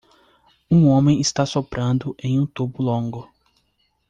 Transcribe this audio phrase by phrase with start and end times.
[0.67, 3.31] Um homem está soprando em um tubo longo